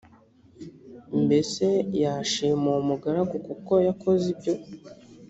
mbese 1.23 1.65
yashima 2.01 2.65
uwo 2.69 2.81
mugaragu 2.89 3.35
kuko 3.47 3.73
yakoze 3.87 4.25
ibyo 4.33 4.53